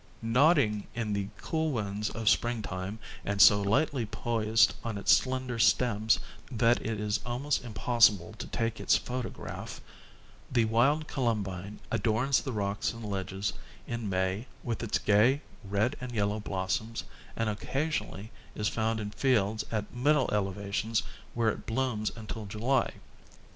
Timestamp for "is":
6.99-7.19, 18.55-18.67